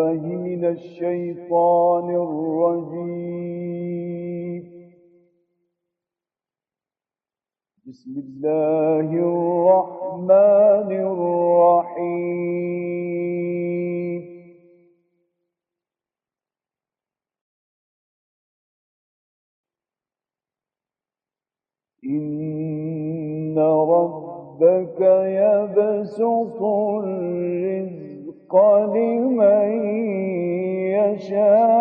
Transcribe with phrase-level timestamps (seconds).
[0.00, 3.32] من الشيطان الرجيم.
[7.86, 12.32] بسم الله الرحمن الرحيم.
[22.04, 28.11] إن ربك يبسط الرزق
[30.92, 31.72] يشاء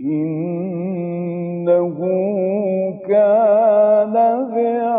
[0.00, 1.98] إنه
[3.08, 4.14] كان
[4.50, 4.93] بعباده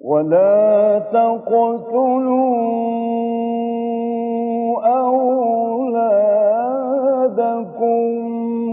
[0.00, 2.60] ولا تقتلوا
[5.00, 6.40] أولادكم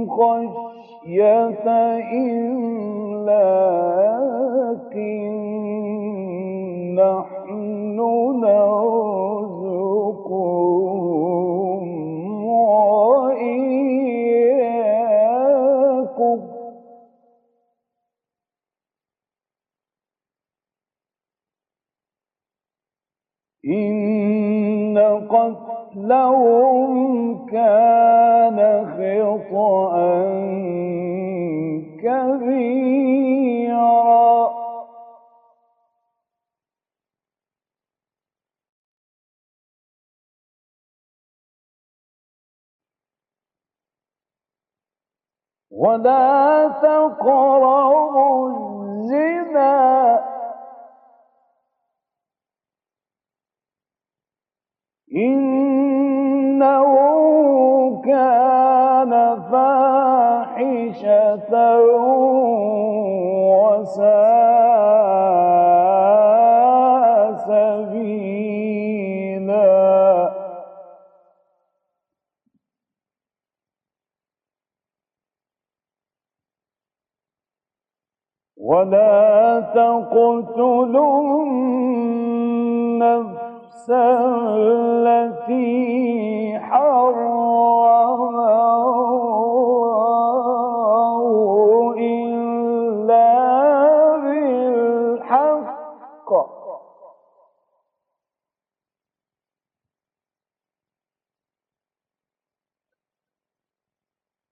[0.10, 1.68] خشية
[2.14, 3.38] إملاق
[6.96, 7.98] نحن
[8.44, 9.17] نرزقهم
[25.98, 29.94] قتلهم كان خطأ
[32.04, 33.38] كبيرا.
[45.72, 50.24] ولا تقربوا الزنا.
[55.16, 55.77] إنه
[63.52, 64.38] وساء
[78.68, 83.08] ولا تقتلوا النفس
[84.70, 85.70] التي
[86.60, 87.37] حرم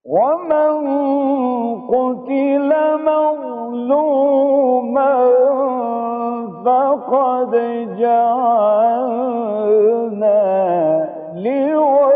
[0.06, 0.76] ومن
[1.88, 2.72] قتل
[3.06, 4.36] مظلوما
[6.66, 7.52] فقد
[8.00, 9.26] جعلنا
[11.36, 12.15] لوليه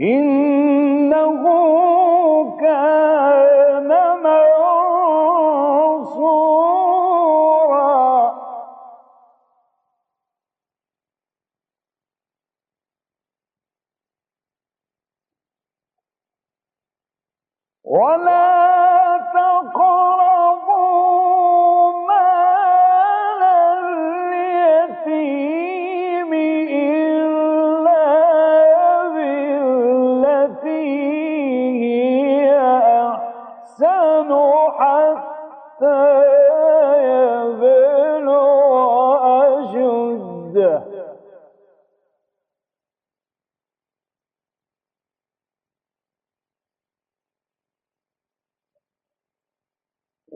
[0.00, 0.77] إنه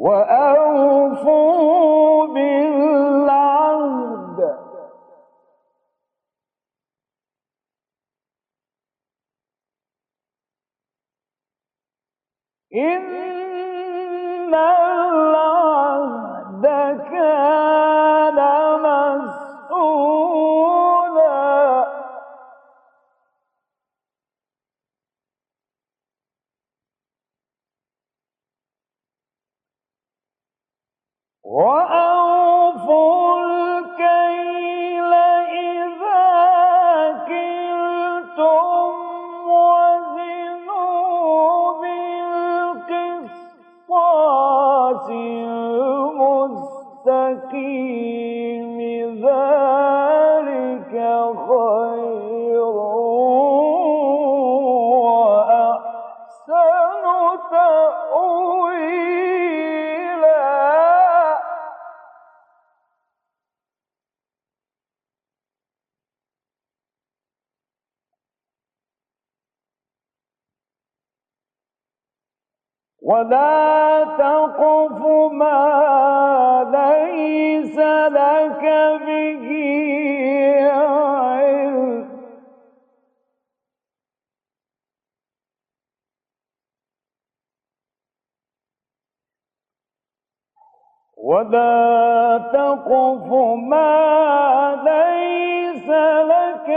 [0.02, 1.62] وأوفوا
[12.74, 14.54] إن
[73.22, 75.00] ولا تقف
[75.32, 75.62] ما
[76.74, 78.64] ليس لك
[79.06, 79.48] به
[80.70, 82.08] علم.
[91.16, 93.28] ولا تقف
[93.70, 93.92] ما
[94.84, 95.88] ليس
[96.32, 96.68] لك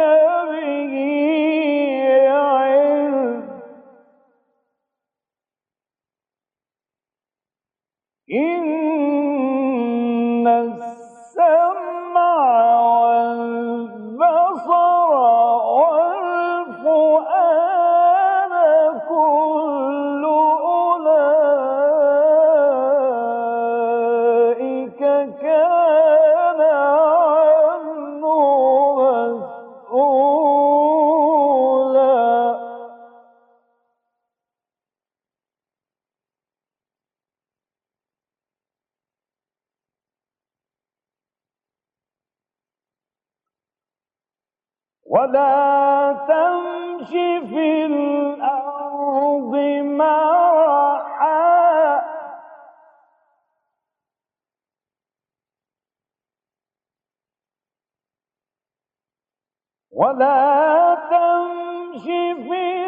[45.06, 47.10] ولا تمش
[47.50, 51.36] في الأرض مرحا
[59.92, 62.04] ولا تمش
[62.48, 62.85] في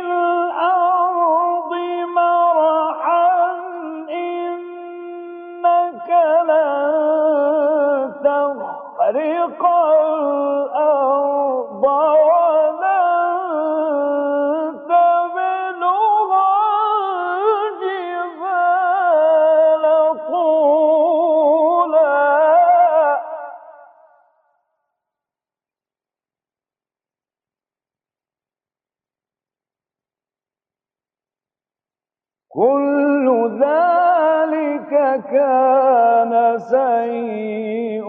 [35.22, 38.08] كان سيئه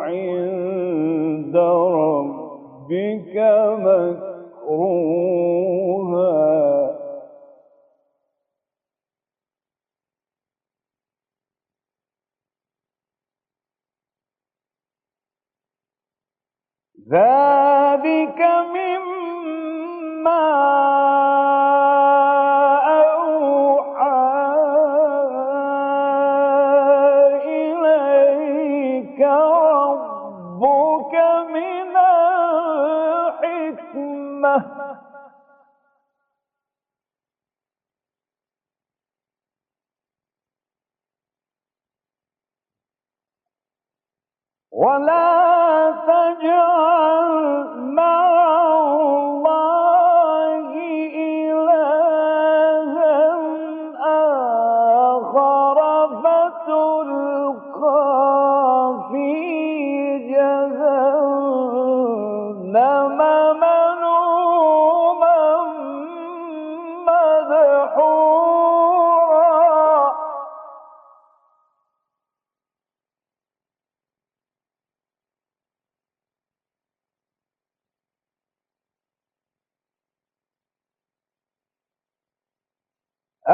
[0.00, 3.36] عند ربك
[3.78, 5.10] مكروها.
[17.12, 17.59] ذلك
[34.39, 34.78] الحكمة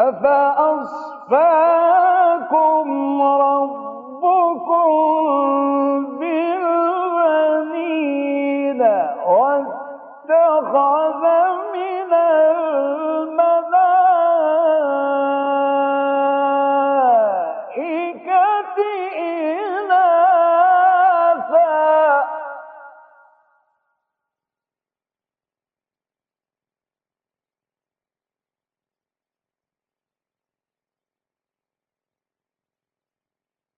[0.08, 1.16] أفأصفاكم
[2.46, 3.20] ربكم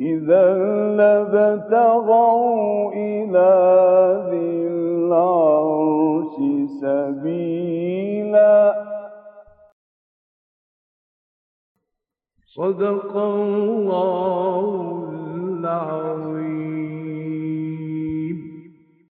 [0.00, 0.54] إذا
[0.96, 3.50] لابتغوا إلى
[4.30, 6.34] ذي العرش
[6.80, 8.58] سبيلا.
[12.46, 14.64] صدق الله
[15.60, 16.67] العظيم.